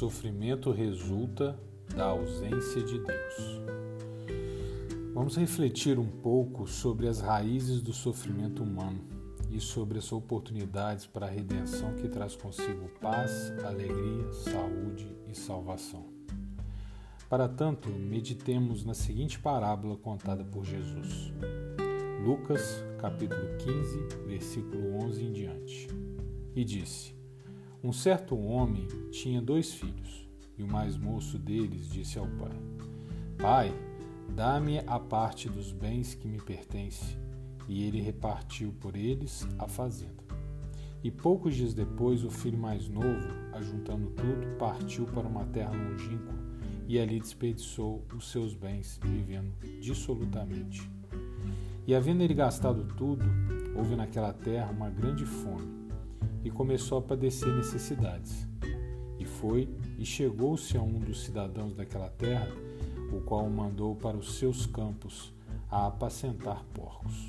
sofrimento 0.00 0.70
resulta 0.70 1.60
da 1.94 2.06
ausência 2.06 2.82
de 2.82 2.98
Deus. 3.00 3.60
Vamos 5.12 5.36
refletir 5.36 5.98
um 5.98 6.06
pouco 6.06 6.66
sobre 6.66 7.06
as 7.06 7.20
raízes 7.20 7.82
do 7.82 7.92
sofrimento 7.92 8.62
humano 8.62 9.04
e 9.50 9.60
sobre 9.60 9.98
as 9.98 10.10
oportunidades 10.10 11.04
para 11.04 11.26
a 11.26 11.28
redenção 11.28 11.92
que 11.96 12.08
traz 12.08 12.34
consigo 12.34 12.88
paz, 12.98 13.52
alegria, 13.62 14.32
saúde 14.32 15.14
e 15.30 15.36
salvação. 15.36 16.06
Para 17.28 17.46
tanto, 17.46 17.90
meditemos 17.90 18.86
na 18.86 18.94
seguinte 18.94 19.38
parábola 19.38 19.98
contada 19.98 20.42
por 20.42 20.64
Jesus. 20.64 21.30
Lucas, 22.24 22.82
capítulo 22.98 23.54
15, 23.58 24.26
versículo 24.26 24.94
11 25.04 25.22
em 25.22 25.32
diante. 25.32 25.88
E 26.56 26.64
disse: 26.64 27.19
Um 27.82 27.94
certo 27.94 28.38
homem 28.38 28.86
tinha 29.10 29.40
dois 29.40 29.72
filhos, 29.72 30.28
e 30.58 30.62
o 30.62 30.68
mais 30.68 30.98
moço 30.98 31.38
deles 31.38 31.88
disse 31.88 32.18
ao 32.18 32.26
pai: 32.26 32.52
Pai, 33.38 33.74
dá-me 34.36 34.80
a 34.86 34.98
parte 34.98 35.48
dos 35.48 35.72
bens 35.72 36.14
que 36.14 36.28
me 36.28 36.38
pertence. 36.38 37.16
E 37.66 37.84
ele 37.84 38.00
repartiu 38.00 38.74
por 38.80 38.96
eles 38.96 39.48
a 39.58 39.66
fazenda. 39.66 40.22
E 41.02 41.10
poucos 41.10 41.54
dias 41.54 41.72
depois, 41.72 42.22
o 42.22 42.30
filho 42.30 42.58
mais 42.58 42.86
novo, 42.86 43.28
ajuntando 43.54 44.10
tudo, 44.10 44.58
partiu 44.58 45.06
para 45.06 45.26
uma 45.26 45.46
terra 45.46 45.72
longínqua 45.72 46.34
e 46.86 46.98
ali 46.98 47.18
desperdiçou 47.18 48.04
os 48.14 48.30
seus 48.30 48.54
bens, 48.54 49.00
vivendo 49.02 49.54
dissolutamente. 49.80 50.90
E 51.86 51.94
havendo 51.94 52.22
ele 52.22 52.34
gastado 52.34 52.84
tudo, 52.94 53.24
houve 53.74 53.96
naquela 53.96 54.34
terra 54.34 54.70
uma 54.70 54.90
grande 54.90 55.24
fome, 55.24 55.79
começou 56.50 56.98
a 56.98 57.02
padecer 57.02 57.54
necessidades. 57.54 58.46
E 59.18 59.24
foi 59.24 59.68
e 59.98 60.04
chegou-se 60.04 60.76
a 60.76 60.82
um 60.82 60.98
dos 60.98 61.24
cidadãos 61.24 61.74
daquela 61.74 62.08
terra, 62.08 62.48
o 63.12 63.20
qual 63.20 63.44
o 63.44 63.50
mandou 63.50 63.94
para 63.94 64.16
os 64.16 64.34
seus 64.34 64.66
campos 64.66 65.32
a 65.70 65.86
apacentar 65.86 66.64
porcos. 66.74 67.28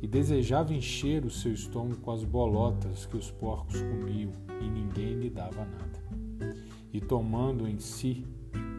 E 0.00 0.06
desejava 0.06 0.74
encher 0.74 1.24
o 1.24 1.30
seu 1.30 1.52
estômago 1.52 2.00
com 2.00 2.10
as 2.10 2.24
bolotas 2.24 3.06
que 3.06 3.16
os 3.16 3.30
porcos 3.30 3.80
comiam, 3.80 4.32
e 4.60 4.68
ninguém 4.68 5.14
lhe 5.14 5.30
dava 5.30 5.64
nada. 5.64 6.54
E 6.92 7.00
tomando 7.00 7.68
em 7.68 7.78
si, 7.78 8.26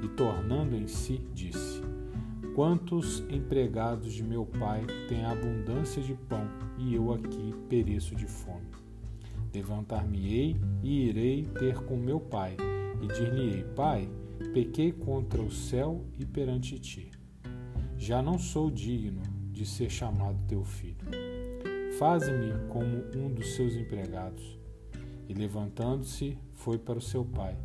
e 0.04 0.08
tornando 0.10 0.76
em 0.76 0.88
si, 0.88 1.22
disse: 1.34 1.82
Quantos 2.56 3.22
empregados 3.30 4.12
de 4.12 4.24
meu 4.24 4.46
pai 4.46 4.86
têm 5.08 5.24
abundância 5.24 6.02
de 6.02 6.14
pão, 6.14 6.48
e 6.78 6.94
eu 6.94 7.14
aqui 7.14 7.54
pereço 7.70 8.16
de 8.16 8.28
fome? 8.28 8.73
Levantar-me-ei 9.54 10.56
e 10.82 11.10
irei 11.10 11.44
ter 11.46 11.76
com 11.84 11.96
meu 11.96 12.20
pai, 12.20 12.58
e 13.02 13.08
dir-lhe-ei: 13.08 13.64
Pai, 13.76 14.10
pequei 14.54 14.92
contra 14.92 15.42
o 15.42 15.52
céu 15.52 16.04
e 16.20 16.26
perante 16.26 16.80
ti. 16.80 17.12
Já 17.98 18.22
não 18.22 18.40
sou 18.40 18.72
digno 18.72 19.22
de 19.52 19.66
ser 19.66 19.90
chamado 19.90 20.38
teu 20.48 20.64
filho. 20.64 21.06
Faze-me 22.00 22.68
como 22.70 23.06
um 23.16 23.32
dos 23.32 23.56
seus 23.56 23.76
empregados. 23.76 24.58
E 25.30 25.34
levantando-se, 25.34 26.38
foi 26.54 26.78
para 26.78 26.98
o 26.98 27.02
seu 27.02 27.24
pai. 27.24 27.56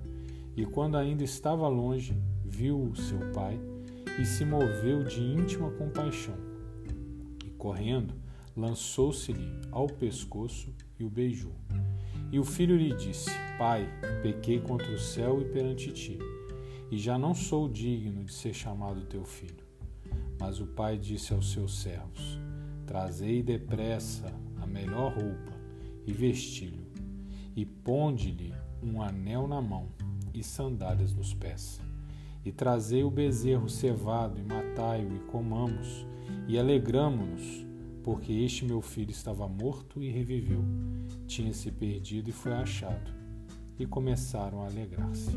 E 0.56 0.66
quando 0.66 0.96
ainda 0.96 1.24
estava 1.24 1.66
longe, 1.68 2.20
viu 2.44 2.80
o 2.80 2.94
seu 2.94 3.18
pai 3.32 3.58
e 4.20 4.24
se 4.24 4.44
moveu 4.44 5.02
de 5.02 5.22
íntima 5.22 5.70
compaixão. 5.70 6.34
E 7.44 7.50
correndo, 7.52 8.14
lançou-se-lhe 8.54 9.50
ao 9.70 9.86
pescoço 9.86 10.72
e 10.98 11.04
o 11.04 11.10
beijou. 11.10 11.54
E 12.30 12.38
o 12.38 12.44
filho 12.44 12.76
lhe 12.76 12.94
disse: 12.94 13.30
Pai, 13.56 13.88
pequei 14.22 14.60
contra 14.60 14.90
o 14.92 14.98
céu 14.98 15.40
e 15.40 15.44
perante 15.46 15.92
ti, 15.92 16.18
e 16.90 16.98
já 16.98 17.18
não 17.18 17.34
sou 17.34 17.68
digno 17.68 18.24
de 18.24 18.32
ser 18.32 18.54
chamado 18.54 19.06
teu 19.06 19.24
filho. 19.24 19.66
Mas 20.38 20.60
o 20.60 20.66
pai 20.66 20.98
disse 20.98 21.32
aos 21.32 21.52
seus 21.52 21.80
servos: 21.80 22.38
Trazei 22.86 23.42
depressa 23.42 24.32
a 24.60 24.66
melhor 24.66 25.12
roupa 25.12 25.52
e 26.06 26.12
vesti-lo, 26.12 26.86
e 27.56 27.64
ponde-lhe 27.64 28.54
um 28.82 29.02
anel 29.02 29.46
na 29.46 29.60
mão 29.60 29.88
e 30.32 30.42
sandálias 30.42 31.14
nos 31.14 31.34
pés. 31.34 31.80
E 32.44 32.52
trazei 32.52 33.02
o 33.02 33.10
bezerro 33.10 33.68
cevado 33.68 34.38
e 34.38 34.42
matai-o 34.42 35.14
e 35.14 35.18
comamos, 35.30 36.06
e 36.46 36.58
alegramo-nos, 36.58 37.66
porque 38.08 38.32
este 38.32 38.64
meu 38.64 38.80
filho 38.80 39.10
estava 39.10 39.46
morto 39.46 40.02
e 40.02 40.08
reviveu, 40.08 40.64
tinha 41.26 41.52
se 41.52 41.70
perdido 41.70 42.30
e 42.30 42.32
foi 42.32 42.54
achado. 42.54 43.12
E 43.78 43.84
começaram 43.84 44.62
a 44.62 44.64
alegrar-se. 44.64 45.32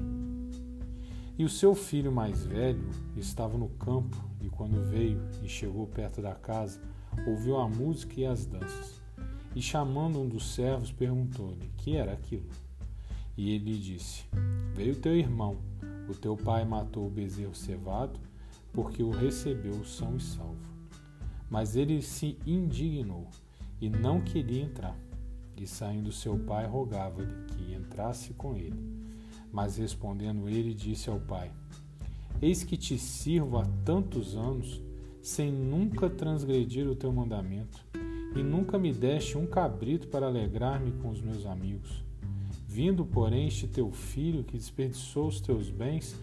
E 1.37 1.43
o 1.43 1.49
seu 1.49 1.75
filho 1.75 2.13
mais 2.13 2.45
velho 2.45 2.89
estava 3.17 3.57
no 3.57 3.67
campo, 3.67 4.15
e 4.39 4.47
quando 4.47 4.81
veio 4.89 5.21
e 5.43 5.49
chegou 5.49 5.85
perto 5.85 6.21
da 6.21 6.33
casa, 6.33 6.81
ouviu 7.27 7.57
a 7.57 7.67
música 7.67 8.21
e 8.21 8.25
as 8.25 8.45
danças. 8.45 9.01
E 9.53 9.61
chamando 9.61 10.21
um 10.21 10.29
dos 10.29 10.53
servos, 10.53 10.93
perguntou-lhe: 10.93 11.69
Que 11.75 11.97
era 11.97 12.13
aquilo? 12.13 12.47
E 13.35 13.53
ele 13.53 13.73
lhe 13.73 13.79
disse: 13.79 14.23
Veio 14.73 14.95
teu 14.95 15.13
irmão, 15.13 15.57
o 16.07 16.13
teu 16.13 16.37
pai 16.37 16.63
matou 16.63 17.05
o 17.05 17.11
bezerro 17.11 17.53
cevado, 17.53 18.17
porque 18.71 19.03
o 19.03 19.09
recebeu 19.09 19.83
são 19.83 20.15
e 20.15 20.21
salvo. 20.21 20.70
Mas 21.51 21.75
ele 21.75 22.01
se 22.01 22.37
indignou 22.47 23.27
e 23.81 23.89
não 23.89 24.21
queria 24.21 24.63
entrar. 24.63 24.97
E 25.57 25.67
saindo 25.67 26.09
seu 26.09 26.39
pai, 26.39 26.65
rogava-lhe 26.65 27.27
que 27.49 27.73
entrasse 27.73 28.33
com 28.33 28.55
ele. 28.55 28.79
Mas 29.51 29.75
respondendo 29.75 30.47
ele, 30.47 30.73
disse 30.73 31.09
ao 31.09 31.19
pai: 31.19 31.51
Eis 32.41 32.63
que 32.63 32.77
te 32.77 32.97
sirvo 32.97 33.57
há 33.57 33.65
tantos 33.83 34.33
anos, 34.33 34.81
sem 35.21 35.51
nunca 35.51 36.09
transgredir 36.09 36.87
o 36.87 36.95
teu 36.95 37.11
mandamento, 37.11 37.85
e 38.33 38.41
nunca 38.41 38.79
me 38.79 38.93
deste 38.93 39.37
um 39.37 39.45
cabrito 39.45 40.07
para 40.07 40.27
alegrar-me 40.27 40.93
com 40.93 41.09
os 41.09 41.19
meus 41.19 41.45
amigos. 41.45 42.01
Vindo, 42.65 43.05
porém, 43.05 43.47
este 43.47 43.67
teu 43.67 43.91
filho 43.91 44.45
que 44.45 44.57
desperdiçou 44.57 45.27
os 45.27 45.41
teus 45.41 45.69
bens 45.69 46.15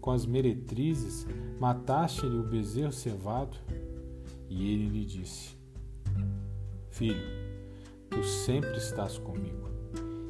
com 0.00 0.12
as 0.12 0.24
meretrizes, 0.24 1.26
mataste-lhe 1.58 2.38
o 2.38 2.44
bezerro 2.44 2.92
cevado? 2.92 3.56
E 4.48 4.72
ele 4.72 4.88
lhe 4.88 5.04
disse: 5.04 5.56
Filho, 6.90 7.26
tu 8.10 8.22
sempre 8.22 8.76
estás 8.78 9.18
comigo, 9.18 9.68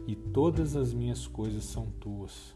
e 0.07 0.17
todas 0.17 0.77
as 0.77 0.93
minhas 0.93 1.27
coisas 1.27 1.65
são 1.65 1.91
tuas. 1.93 2.55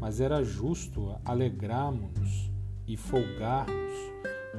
Mas 0.00 0.20
era 0.20 0.42
justo 0.42 1.16
alegrarmos-nos 1.24 2.50
e 2.86 2.96
folgarmos, 2.96 3.94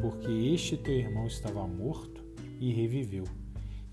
porque 0.02 0.32
este 0.32 0.78
teu 0.78 0.96
irmão 0.96 1.28
estava 1.28 1.66
morto 1.68 2.24
e 2.60 2.72
reviveu, 2.72 3.26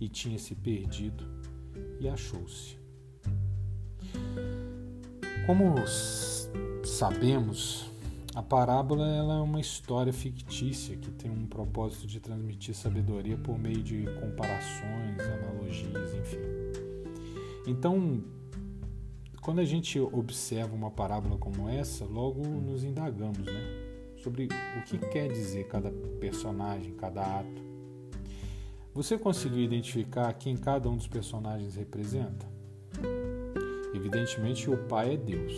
e 0.00 0.08
tinha 0.08 0.38
se 0.38 0.54
perdido 0.54 1.24
e 2.00 2.08
achou-se. 2.08 2.76
Como 5.46 5.74
sabemos, 6.84 7.90
a 8.34 8.42
parábola 8.42 9.06
é 9.06 9.22
uma 9.40 9.60
história 9.60 10.12
fictícia 10.12 10.96
que 10.96 11.10
tem 11.12 11.30
um 11.30 11.46
propósito 11.46 12.04
de 12.04 12.18
transmitir 12.18 12.74
sabedoria 12.74 13.36
por 13.36 13.56
meio 13.56 13.80
de 13.80 14.06
comparações, 14.20 15.20
analogias, 15.20 16.12
enfim. 16.14 16.40
Então, 17.64 18.24
quando 19.40 19.60
a 19.60 19.64
gente 19.64 20.00
observa 20.00 20.74
uma 20.74 20.90
parábola 20.90 21.38
como 21.38 21.68
essa, 21.68 22.04
logo 22.04 22.42
nos 22.42 22.82
indagamos, 22.82 23.46
né? 23.46 23.60
Sobre 24.16 24.48
o 24.78 24.82
que 24.84 24.98
quer 24.98 25.30
dizer 25.30 25.68
cada 25.68 25.92
personagem, 26.18 26.92
cada 26.94 27.40
ato. 27.40 27.62
Você 28.94 29.16
conseguiu 29.16 29.62
identificar 29.62 30.32
quem 30.32 30.56
cada 30.56 30.88
um 30.88 30.96
dos 30.96 31.06
personagens 31.06 31.76
representa? 31.76 32.46
Evidentemente, 33.94 34.68
o 34.68 34.76
Pai 34.88 35.14
é 35.14 35.16
Deus, 35.16 35.52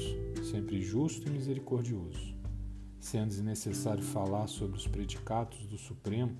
sempre 0.51 0.83
justo 0.83 1.27
e 1.29 1.31
misericordioso. 1.31 2.36
Sendo 3.07 3.29
desnecessário 3.29 4.03
falar 4.03 4.49
sobre 4.49 4.77
os 4.77 4.89
predicados 4.89 5.65
do 5.67 5.79
Supremo, 5.79 6.37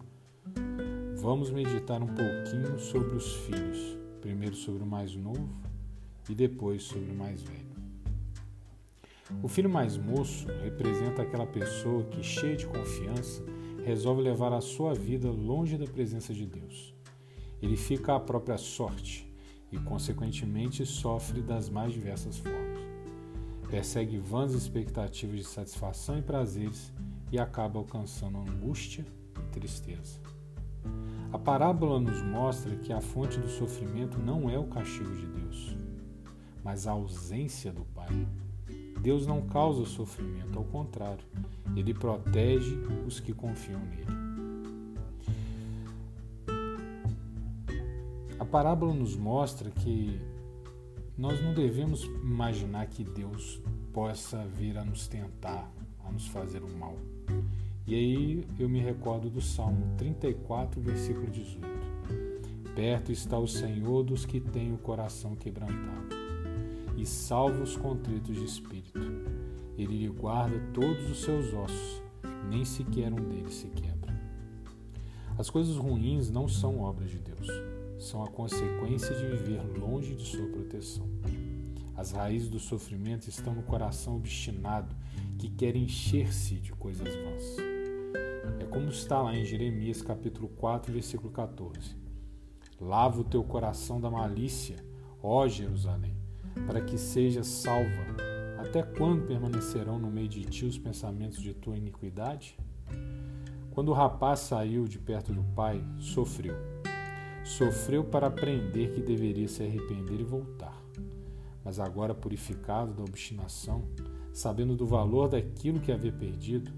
vamos 1.15 1.49
meditar 1.49 2.03
um 2.03 2.09
pouquinho 2.09 2.77
sobre 2.81 3.15
os 3.15 3.35
filhos, 3.35 3.97
primeiro 4.21 4.57
sobre 4.57 4.83
o 4.83 4.87
mais 4.87 5.15
novo 5.15 5.49
e 6.29 6.35
depois 6.35 6.83
sobre 6.83 7.13
o 7.13 7.15
mais 7.15 7.41
velho. 7.41 7.71
O 9.45 9.47
filho 9.47 9.71
mais 9.71 9.97
moço 9.97 10.49
representa 10.65 11.23
aquela 11.23 11.47
pessoa 11.47 12.03
que, 12.03 12.21
cheia 12.25 12.57
de 12.57 12.67
confiança, 12.67 13.45
resolve 13.85 14.23
levar 14.23 14.53
a 14.53 14.61
sua 14.61 14.93
vida 14.93 15.31
longe 15.31 15.79
da 15.79 15.87
presença 15.87 16.35
de 16.35 16.45
Deus. 16.45 16.93
Ele 17.63 17.77
fica 17.77 18.17
à 18.17 18.19
própria 18.19 18.59
sorte, 18.59 19.33
e, 19.71 19.79
consequentemente, 19.79 20.85
sofre 20.85 21.43
das 21.43 21.71
mais 21.71 21.93
diversas 21.93 22.39
formas. 22.39 22.76
Persegue 23.69 24.19
vãs 24.19 24.53
expectativas 24.53 25.37
de 25.39 25.45
satisfação 25.45 26.19
e 26.19 26.23
prazeres 26.23 26.93
e 27.33 27.39
acaba 27.39 27.79
alcançando 27.79 28.39
angústia 28.39 29.05
e 29.39 29.51
tristeza. 29.51 30.21
A 31.33 31.39
parábola 31.39 31.99
nos 31.99 32.23
mostra 32.23 32.77
que 32.77 32.93
a 32.93 33.01
fonte 33.01 33.39
do 33.39 33.49
sofrimento 33.49 34.19
não 34.19 34.49
é 34.49 34.59
o 34.59 34.69
castigo 34.69 35.15
de 35.15 35.27
Deus, 35.27 35.77
mas 36.63 36.87
a 36.87 36.93
ausência 36.93 37.73
do 37.73 37.85
Pai. 37.85 38.27
Deus 39.03 39.27
não 39.27 39.43
causa 39.43 39.85
sofrimento, 39.85 40.59
ao 40.59 40.65
contrário, 40.65 41.25
ele 41.77 41.93
protege 41.93 42.79
os 43.07 43.21
que 43.21 43.33
confiam 43.33 43.81
nele. 43.81 44.07
A 48.39 48.45
parábola 48.45 48.95
nos 48.95 49.17
mostra 49.17 49.71
que 49.71 50.21
nós 51.17 51.43
não 51.43 51.55
devemos 51.55 52.05
imaginar 52.05 52.87
que 52.89 53.03
Deus 53.03 53.61
possa 53.93 54.47
vir 54.47 54.77
a 54.77 54.85
nos 54.85 55.09
tentar, 55.09 55.73
a 56.05 56.13
nos 56.13 56.27
fazer 56.27 56.63
o 56.63 56.77
mal. 56.77 56.97
E 57.87 57.95
aí 57.95 58.47
eu 58.59 58.69
me 58.69 58.81
recordo 58.81 59.31
do 59.31 59.41
Salmo 59.41 59.97
34, 59.97 60.79
versículo 60.81 61.27
18. 61.29 61.67
Perto 62.75 63.11
está 63.11 63.39
o 63.39 63.49
Senhor 63.49 64.03
dos 64.03 64.27
que 64.27 64.41
têm 64.41 64.75
o 64.75 64.79
coração 64.79 65.35
quebrantado 65.35 66.15
e 66.97 67.07
salva 67.07 67.63
os 67.63 67.77
contritos 67.77 68.37
de 68.37 68.45
espírito. 68.45 69.01
Ele 69.79 69.97
lhe 69.99 70.09
guarda 70.09 70.59
todos 70.75 71.11
os 71.11 71.23
seus 71.23 71.55
ossos, 71.55 72.03
nem 72.51 72.65
sequer 72.65 73.11
um 73.13 73.29
deles 73.29 73.55
se 73.55 73.69
quebra. 73.69 74.15
As 75.39 75.49
coisas 75.49 75.77
ruins 75.77 76.31
não 76.31 76.47
são 76.47 76.81
obras 76.81 77.11
de 77.11 77.19
Deus 77.19 77.76
são 77.99 78.23
a 78.23 78.29
consequência 78.29 79.15
de 79.15 79.27
viver 79.27 79.63
longe 79.79 80.15
de 80.15 80.25
sua 80.25 80.47
proteção. 80.49 81.09
As 81.97 82.13
raízes 82.13 82.51
do 82.51 82.59
sofrimento 82.59 83.29
estão 83.29 83.55
no 83.55 83.63
coração 83.63 84.17
obstinado 84.17 84.95
que 85.39 85.49
quer 85.49 85.75
encher-se 85.77 86.57
de 86.57 86.73
coisas 86.73 87.09
vãs. 87.15 87.57
É 88.61 88.67
como 88.67 88.89
está 88.89 89.23
lá 89.23 89.35
em 89.35 89.45
Jeremias 89.45 90.03
capítulo 90.03 90.49
4, 90.49 90.93
versículo 90.93 91.31
14. 91.31 91.97
Lava 92.79 93.21
o 93.21 93.25
teu 93.25 93.43
coração 93.43 93.99
da 93.99 94.11
malícia, 94.11 94.77
ó 95.23 95.49
Jerusalém, 95.49 96.15
para 96.67 96.83
que 96.83 96.99
sejas 96.99 97.47
salva. 97.47 98.17
Até 98.59 98.83
quando 98.83 99.27
permanecerão 99.27 99.99
no 99.99 100.11
meio 100.11 100.29
de 100.29 100.45
ti 100.45 100.67
os 100.67 100.79
pensamentos 100.79 101.41
de 101.41 101.55
tua 101.55 101.77
iniquidade? 101.77 102.59
Quando 103.71 103.89
o 103.89 103.95
rapaz 103.95 104.41
saiu 104.41 104.85
de 104.85 104.99
perto 104.99 105.33
do 105.33 105.43
pai, 105.55 105.83
sofreu 105.99 106.76
Sofreu 107.47 108.03
para 108.03 108.27
aprender 108.27 108.93
que 108.93 109.01
deveria 109.01 109.47
se 109.47 109.63
arrepender 109.63 110.19
e 110.19 110.25
voltar. 110.25 110.77
Mas 111.65 111.79
agora, 111.79 112.13
purificado 112.13 112.93
da 112.93 113.05
obstinação, 113.05 113.85
sabendo 114.33 114.75
do 114.75 114.85
valor 114.85 115.29
daquilo 115.29 115.79
que 115.79 115.93
havia 115.93 116.11
perdido, 116.11 116.73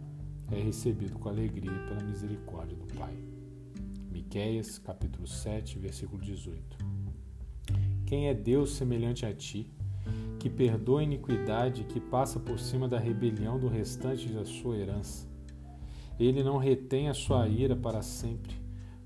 é 0.53 0.61
recebido 0.61 1.19
com 1.19 1.31
alegria 1.31 1.73
pela 1.89 2.03
misericórdia 2.03 2.77
do 2.77 2.85
Pai. 2.95 3.17
Miqueias, 4.13 4.79
capítulo 4.79 5.27
7, 5.27 5.79
versículo 5.79 6.21
18. 6.21 6.77
Quem 8.05 8.29
é 8.29 8.35
Deus 8.35 8.73
semelhante 8.73 9.25
a 9.25 9.33
ti, 9.33 9.73
que 10.39 10.51
perdoa 10.51 11.01
a 11.01 11.05
iniquidade 11.05 11.81
e 11.81 11.85
que 11.85 11.99
passa 11.99 12.39
por 12.39 12.61
cima 12.61 12.87
da 12.87 12.99
rebelião 12.99 13.59
do 13.59 13.69
restante 13.69 14.29
da 14.29 14.45
sua 14.45 14.77
herança? 14.77 15.27
Ele 16.21 16.43
não 16.43 16.59
retém 16.59 17.09
a 17.09 17.15
sua 17.15 17.49
ira 17.49 17.75
para 17.75 18.03
sempre 18.03 18.58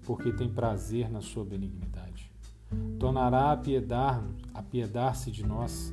porque 0.04 0.32
tem 0.32 0.48
prazer 0.48 1.10
na 1.10 1.20
sua 1.20 1.44
benignidade. 1.44 2.30
Tornará 2.98 3.40
a 3.40 3.52
apiedar-se 3.52 4.32
apiedar 4.54 5.14
de 5.14 5.44
nós, 5.44 5.92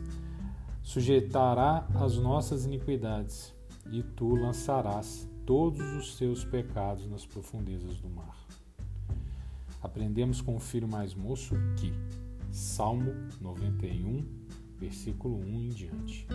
sujeitará 0.81 1.88
as 1.95 2.17
nossas 2.17 2.65
iniquidades, 2.65 3.53
e 3.91 4.03
tu 4.03 4.35
lançarás 4.35 5.27
todos 5.45 5.81
os 5.94 6.15
seus 6.15 6.44
pecados 6.44 7.07
nas 7.07 7.25
profundezas 7.25 8.00
do 8.00 8.09
mar. 8.09 8.38
Aprendemos 9.81 10.41
com 10.41 10.56
o 10.56 10.59
filho 10.59 10.88
mais 10.88 11.15
moço 11.15 11.56
que, 11.77 11.94
Salmo 12.51 13.13
91, 13.41 14.25
versículo 14.77 15.39
1 15.39 15.45
em 15.45 15.69
diante. 15.69 16.27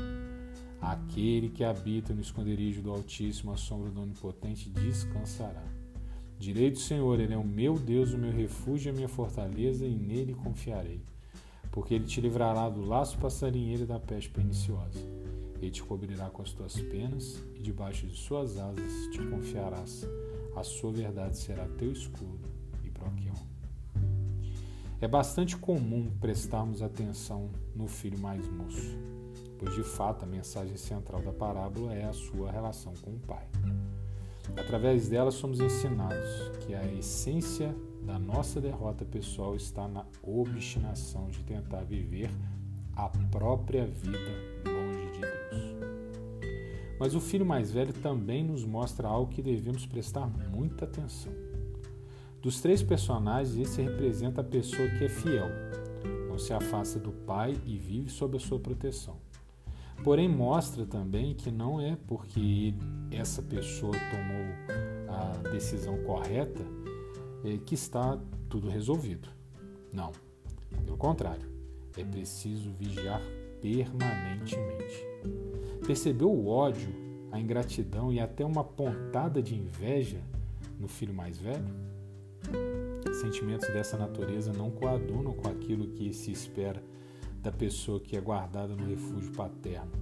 Aquele 0.81 1.49
que 1.49 1.65
habita 1.65 2.15
no 2.15 2.21
esconderijo 2.21 2.83
do 2.83 2.91
Altíssimo, 2.91 3.53
a 3.53 3.57
sombra 3.57 3.91
do 3.91 4.03
Onipotente, 4.03 4.69
descansará. 4.69 5.65
Direi 6.39 6.71
do 6.71 6.79
Senhor, 6.79 7.21
Ele 7.21 7.35
é 7.35 7.39
o 7.39 7.45
meu 7.45 7.79
Deus, 7.79 8.13
o 8.13 8.19
meu 8.19 8.33
refúgio 8.33 8.93
a 8.93 8.95
minha 8.95 9.09
fortaleza, 9.09 9.87
e 9.87 9.95
nele 9.95 10.35
confiarei. 10.35 11.01
Porque 11.71 11.95
Ele 11.95 12.05
te 12.05 12.21
livrará 12.21 12.69
do 12.69 12.85
laço 12.85 13.19
passarinheiro 13.19 13.85
e 13.85 13.87
da 13.87 13.99
peste 13.99 14.31
perniciosa. 14.31 14.99
Ele 15.61 15.71
te 15.71 15.83
cobrirá 15.83 16.29
com 16.31 16.43
as 16.43 16.53
tuas 16.53 16.81
penas, 16.81 17.43
e 17.55 17.61
debaixo 17.61 18.07
de 18.07 18.17
suas 18.17 18.59
asas 18.59 19.09
te 19.13 19.19
confiarás. 19.27 20.07
A 20.55 20.63
sua 20.63 20.93
verdade 20.93 21.37
será 21.37 21.67
teu 21.79 21.91
escudo 21.91 22.49
e 22.85 22.91
broquião. 22.91 23.35
É 25.01 25.09
bastante 25.09 25.57
comum 25.57 26.11
prestarmos 26.21 26.81
atenção 26.81 27.51
no 27.75 27.87
filho 27.87 28.19
mais 28.19 28.49
moço, 28.49 28.97
pois 29.59 29.75
de 29.75 29.83
fato 29.83 30.25
a 30.25 30.27
mensagem 30.27 30.77
central 30.77 31.21
da 31.21 31.33
parábola 31.33 31.95
é 31.95 32.05
a 32.05 32.13
sua 32.13 32.51
relação 32.51 32.95
com 33.03 33.11
o 33.11 33.19
pai. 33.19 33.47
Através 34.57 35.09
dela 35.09 35.31
somos 35.31 35.61
ensinados 35.61 36.51
que 36.61 36.75
a 36.75 36.85
essência 36.93 37.75
da 38.03 38.19
nossa 38.19 38.61
derrota 38.61 39.05
pessoal 39.05 39.57
está 39.57 39.89
na 39.89 40.05
obstinação 40.23 41.29
de 41.29 41.43
tentar 41.43 41.83
viver 41.85 42.31
a 42.95 43.09
própria 43.09 43.87
vida 43.87 44.19
longe 44.67 45.11
de 45.13 45.21
Deus. 45.21 45.75
Mas 47.01 47.15
o 47.15 47.21
filho 47.21 47.45
mais 47.45 47.73
velho 47.73 47.93
também 47.93 48.45
nos 48.45 48.65
mostra 48.65 49.09
algo 49.09 49.33
que 49.33 49.43
devemos 49.43 49.87
prestar 49.87 50.27
muita 50.27 50.85
atenção. 50.85 51.33
Dos 52.41 52.61
três 52.61 52.83
personagens, 52.83 53.57
esse 53.57 53.81
representa 53.81 54.43
a 54.43 54.45
pessoa 54.45 54.89
que 54.91 55.05
é 55.05 55.09
fiel, 55.09 55.49
não 56.29 56.39
se 56.39 56.53
afasta 56.53 56.99
do 56.99 57.11
pai 57.11 57.57
e 57.65 57.79
vive 57.79 58.11
sob 58.11 58.37
a 58.37 58.41
sua 58.41 58.59
proteção. 58.59 59.17
Porém, 60.03 60.29
mostra 60.29 60.85
também 60.85 61.35
que 61.35 61.51
não 61.51 61.81
é 61.81 61.97
porque 62.07 62.75
essa 63.11 63.43
pessoa 63.43 63.93
tomou 63.93 65.15
a 65.17 65.49
decisão 65.51 65.97
correta 66.03 66.63
é, 67.45 67.59
que 67.59 67.75
está 67.75 68.19
tudo 68.49 68.69
resolvido. 68.69 69.29
Não. 69.93 70.13
Pelo 70.85 70.97
contrário, 70.97 71.49
é 71.97 72.05
preciso 72.05 72.71
vigiar 72.73 73.23
permanentemente. 73.61 75.07
Percebeu 75.87 76.31
o 76.31 76.49
ódio, 76.49 76.89
a 77.31 77.41
ingratidão 77.41 78.13
e 78.13 78.21
até 78.21 78.45
uma 78.45 78.65
pontada 78.65 79.43
de 79.43 79.55
inveja 79.55 80.21
no 80.79 80.89
filho 80.89 81.15
mais 81.15 81.39
velho? 81.39 81.65
Sentimentos 83.21 83.69
dessa 83.69 83.97
natureza 83.97 84.53
não 84.53 84.71
coadunam 84.71 85.33
com 85.33 85.49
aquilo 85.49 85.89
que 85.89 86.13
se 86.13 86.33
espera 86.33 86.83
da 87.45 87.53
pessoa 87.53 88.01
que 88.01 88.17
é 88.17 88.21
guardada 88.23 88.75
no 88.75 88.87
refúgio 88.87 89.31
paterno, 89.33 89.93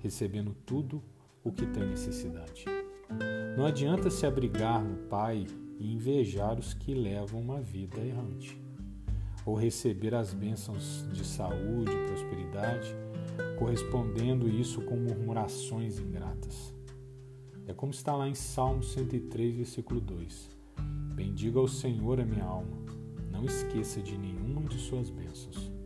recebendo 0.00 0.52
tudo 0.66 1.00
o 1.44 1.52
que 1.52 1.64
tem 1.64 1.86
necessidade. 1.86 2.64
Não 3.56 3.64
adianta 3.64 4.10
se 4.10 4.26
abrigar 4.26 4.82
no 4.82 4.96
Pai 5.06 5.46
e 5.78 5.94
invejar 5.94 6.58
os 6.58 6.74
que 6.74 6.92
levam 6.92 7.40
uma 7.40 7.60
vida 7.60 8.00
errante, 8.00 8.60
ou 9.46 9.54
receber 9.54 10.12
as 10.12 10.34
bênçãos 10.34 11.06
de 11.12 11.24
saúde 11.24 11.92
e 11.92 12.06
prosperidade, 12.08 12.92
correspondendo 13.56 14.48
isso 14.48 14.82
com 14.82 14.96
murmurações 14.96 16.00
ingratas. 16.00 16.74
É 17.64 17.72
como 17.72 17.92
está 17.92 18.16
lá 18.16 18.28
em 18.28 18.34
Salmo 18.34 18.82
103, 18.82 19.54
versículo 19.54 20.00
2. 20.00 20.50
Bendiga 21.14 21.60
ao 21.60 21.68
Senhor 21.68 22.20
a 22.20 22.24
minha 22.24 22.44
alma, 22.44 22.76
não 23.30 23.44
esqueça 23.44 24.02
de 24.02 24.18
nenhuma 24.18 24.62
de 24.62 24.78
suas 24.78 25.10
bênçãos. 25.10 25.77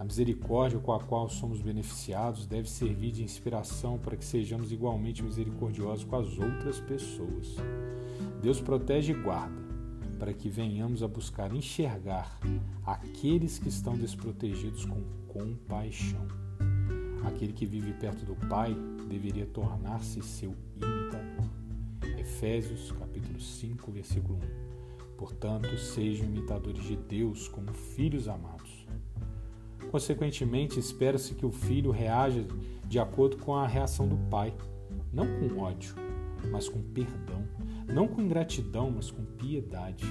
A 0.00 0.04
misericórdia 0.04 0.78
com 0.78 0.94
a 0.94 0.98
qual 0.98 1.28
somos 1.28 1.60
beneficiados 1.60 2.46
deve 2.46 2.70
servir 2.70 3.12
de 3.12 3.22
inspiração 3.22 3.98
para 3.98 4.16
que 4.16 4.24
sejamos 4.24 4.72
igualmente 4.72 5.22
misericordiosos 5.22 6.06
com 6.06 6.16
as 6.16 6.38
outras 6.38 6.80
pessoas. 6.80 7.54
Deus 8.40 8.62
protege 8.62 9.12
e 9.12 9.22
guarda 9.22 9.60
para 10.18 10.32
que 10.32 10.48
venhamos 10.48 11.02
a 11.02 11.06
buscar 11.06 11.54
enxergar 11.54 12.40
aqueles 12.82 13.58
que 13.58 13.68
estão 13.68 13.94
desprotegidos 13.94 14.86
com 14.86 15.02
compaixão. 15.28 16.26
Aquele 17.26 17.52
que 17.52 17.66
vive 17.66 17.92
perto 17.92 18.24
do 18.24 18.34
Pai 18.48 18.74
deveria 19.06 19.44
tornar-se 19.44 20.22
seu 20.22 20.56
imitador. 20.76 22.18
Efésios 22.18 22.90
capítulo 22.92 23.38
5, 23.38 23.92
versículo 23.92 24.38
1. 24.38 25.16
Portanto, 25.18 25.76
sejam 25.76 26.24
imitadores 26.24 26.84
de 26.84 26.96
Deus 26.96 27.48
como 27.48 27.74
filhos 27.74 28.28
amados 28.28 28.69
Consequentemente, 29.90 30.78
espera-se 30.78 31.34
que 31.34 31.44
o 31.44 31.50
filho 31.50 31.90
reaja 31.90 32.46
de 32.86 33.00
acordo 33.00 33.36
com 33.38 33.56
a 33.56 33.66
reação 33.66 34.06
do 34.06 34.16
pai, 34.16 34.54
não 35.12 35.26
com 35.26 35.58
ódio, 35.58 35.96
mas 36.48 36.68
com 36.68 36.80
perdão, 36.80 37.42
não 37.92 38.06
com 38.06 38.22
ingratidão, 38.22 38.88
mas 38.88 39.10
com 39.10 39.24
piedade, 39.24 40.04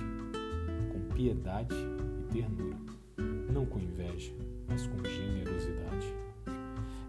com 0.92 1.16
piedade 1.16 1.74
e 2.20 2.24
ternura, 2.34 2.76
não 3.54 3.66
com 3.66 3.80
inveja, 3.80 4.34
mas 4.68 4.86
com 4.86 4.98
generosidade. 5.02 6.14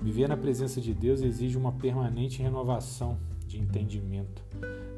Viver 0.01 0.29
na 0.29 0.37
presença 0.37 0.81
de 0.81 0.95
Deus 0.95 1.23
exige 1.23 1.59
uma 1.59 1.73
permanente 1.73 2.41
renovação 2.41 3.19
de 3.49 3.59
entendimento, 3.59 4.45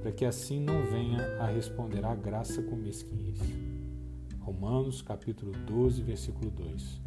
para 0.03 0.13
que 0.13 0.27
assim 0.27 0.61
não 0.61 0.83
venha 0.83 1.39
a 1.41 1.47
responder 1.47 2.05
à 2.05 2.15
graça 2.15 2.63
com 2.63 2.77
mesquinhez. 2.77 3.41
Romanos 4.41 5.01
capítulo 5.01 5.53
12, 5.67 6.03
versículo 6.03 6.51
2. 6.51 7.02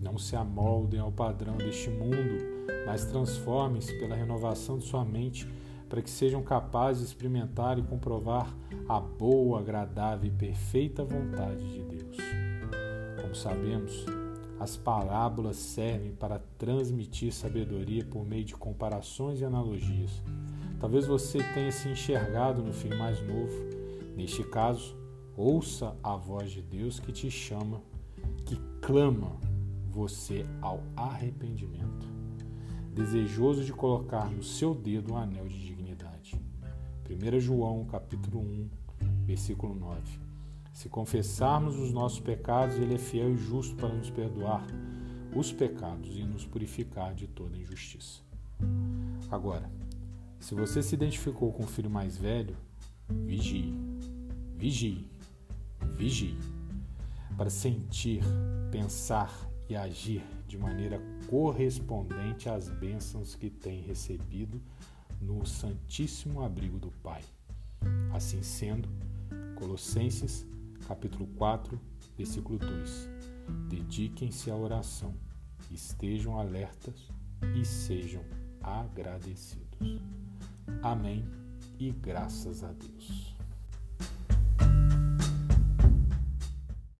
Não 0.00 0.16
se 0.16 0.34
amoldem 0.34 0.98
ao 0.98 1.12
padrão 1.12 1.56
deste 1.56 1.90
mundo, 1.90 2.38
mas 2.86 3.04
transformem-se 3.04 3.92
pela 3.98 4.16
renovação 4.16 4.78
de 4.78 4.84
sua 4.84 5.04
mente 5.04 5.46
para 5.90 6.00
que 6.00 6.08
sejam 6.08 6.40
capazes 6.42 7.02
de 7.02 7.08
experimentar 7.08 7.78
e 7.78 7.82
comprovar 7.82 8.56
a 8.88 9.00
boa, 9.00 9.58
agradável 9.58 10.30
e 10.30 10.34
perfeita 10.34 11.04
vontade 11.04 11.68
de 11.68 11.82
Deus. 11.82 12.16
Como 13.20 13.34
sabemos, 13.34 14.06
as 14.58 14.76
parábolas 14.76 15.56
servem 15.56 16.12
para 16.12 16.38
transmitir 16.56 17.32
sabedoria 17.32 18.04
por 18.04 18.24
meio 18.24 18.44
de 18.44 18.54
comparações 18.54 19.40
e 19.40 19.44
analogias. 19.44 20.22
Talvez 20.78 21.06
você 21.06 21.42
tenha 21.54 21.72
se 21.72 21.88
enxergado 21.88 22.62
no 22.62 22.72
filho 22.72 22.98
mais 22.98 23.20
novo. 23.20 23.54
Neste 24.16 24.44
caso, 24.44 24.96
ouça 25.36 25.96
a 26.02 26.14
voz 26.16 26.52
de 26.52 26.62
Deus 26.62 27.00
que 27.00 27.10
te 27.12 27.30
chama, 27.30 27.82
que 28.46 28.56
clama 28.80 29.49
você 29.90 30.46
ao 30.62 30.82
arrependimento, 30.96 32.06
desejoso 32.94 33.64
de 33.64 33.72
colocar 33.72 34.30
no 34.30 34.42
seu 34.42 34.74
dedo 34.74 35.12
um 35.12 35.16
anel 35.16 35.48
de 35.48 35.66
dignidade. 35.66 36.40
1 37.08 37.40
João, 37.40 37.84
capítulo 37.84 38.40
1, 38.40 38.70
versículo 39.26 39.74
9. 39.74 40.00
Se 40.72 40.88
confessarmos 40.88 41.76
os 41.76 41.92
nossos 41.92 42.20
pecados, 42.20 42.76
ele 42.76 42.94
é 42.94 42.98
fiel 42.98 43.32
e 43.32 43.36
justo 43.36 43.74
para 43.74 43.92
nos 43.92 44.08
perdoar 44.08 44.64
os 45.34 45.52
pecados 45.52 46.16
e 46.16 46.22
nos 46.22 46.46
purificar 46.46 47.14
de 47.14 47.26
toda 47.26 47.58
injustiça. 47.58 48.22
Agora, 49.28 49.70
se 50.38 50.54
você 50.54 50.82
se 50.82 50.94
identificou 50.94 51.52
com 51.52 51.64
o 51.64 51.66
filho 51.66 51.90
mais 51.90 52.16
velho, 52.16 52.56
vigie, 53.08 53.74
vigie, 54.56 55.10
vigie, 55.96 56.38
para 57.36 57.50
sentir, 57.50 58.22
pensar 58.70 59.49
e 59.70 59.76
agir 59.76 60.22
de 60.48 60.58
maneira 60.58 61.00
correspondente 61.28 62.48
às 62.48 62.68
bênçãos 62.68 63.36
que 63.36 63.48
tem 63.48 63.80
recebido 63.80 64.60
no 65.20 65.46
santíssimo 65.46 66.42
abrigo 66.42 66.78
do 66.78 66.90
Pai. 66.90 67.22
Assim 68.12 68.42
sendo, 68.42 68.88
Colossenses, 69.56 70.44
capítulo 70.88 71.26
4, 71.36 71.80
versículo 72.16 72.58
2. 72.58 73.08
Dediquem-se 73.68 74.50
à 74.50 74.56
oração, 74.56 75.14
estejam 75.70 76.38
alertas 76.38 77.08
e 77.54 77.64
sejam 77.64 78.24
agradecidos. 78.60 79.78
Amém 80.82 81.24
e 81.78 81.92
graças 81.92 82.64
a 82.64 82.72
Deus. 82.72 83.29